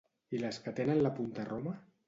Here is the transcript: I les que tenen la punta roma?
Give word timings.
I 0.37 0.39
les 0.43 0.57
que 0.63 0.73
tenen 0.81 1.03
la 1.09 1.13
punta 1.21 1.49
roma? 1.53 1.79